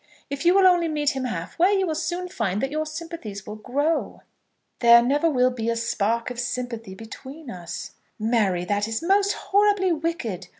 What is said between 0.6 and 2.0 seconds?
only meet him half way you will